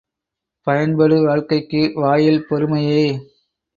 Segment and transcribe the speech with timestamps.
[0.67, 3.05] பயன்படு வாழ்க்கைக்கு வாயில் பொறுமையே!